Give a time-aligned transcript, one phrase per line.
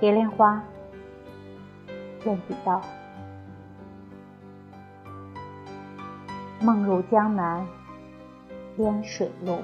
[0.00, 0.62] 蝶恋花，
[2.24, 2.80] 任比道。
[6.58, 7.66] 梦入江南，
[8.78, 9.58] 烟水路。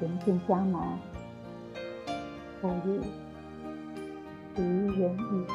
[0.00, 0.98] 行尽江南，
[2.62, 3.02] 不遇
[4.54, 4.62] 离
[4.98, 5.46] 人语。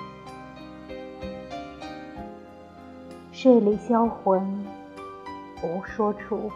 [3.32, 4.63] 睡里销魂，
[5.63, 6.52] 无说处。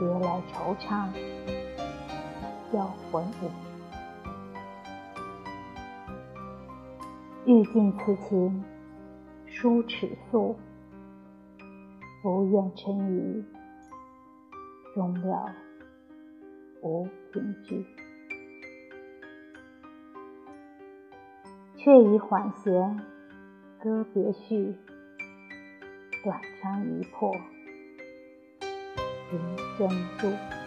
[0.00, 1.06] 别来惆怅，
[2.72, 3.69] 销魂舞。
[7.46, 8.62] 欲尽此情，
[9.46, 10.56] 书尺素。
[12.22, 13.42] 不愿沉鱼，
[14.94, 15.50] 终了
[16.82, 17.86] 无凭据。
[21.78, 23.00] 却已缓弦，
[23.82, 24.74] 歌别绪，
[26.22, 27.34] 短长一破，
[29.30, 29.40] 情
[29.78, 30.59] 深住。